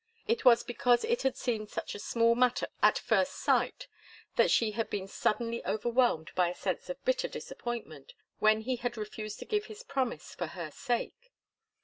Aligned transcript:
It 0.27 0.43
was 0.43 0.63
because 0.63 1.03
it 1.03 1.21
had 1.21 1.37
seemed 1.37 1.69
such 1.69 1.93
a 1.93 1.99
small 1.99 2.33
matter 2.33 2.65
at 2.81 2.97
first 2.97 3.33
sight 3.33 3.87
that 4.35 4.49
she 4.49 4.71
had 4.71 4.89
been 4.89 5.07
suddenly 5.07 5.63
overwhelmed 5.63 6.31
by 6.33 6.49
a 6.49 6.55
sense 6.55 6.89
of 6.89 7.05
bitter 7.05 7.27
disappointment 7.27 8.15
when 8.39 8.61
he 8.61 8.77
had 8.77 8.97
refused 8.97 9.37
to 9.37 9.45
give 9.45 9.65
his 9.65 9.83
promise 9.83 10.33
for 10.33 10.47
her 10.47 10.71
sake. 10.71 11.31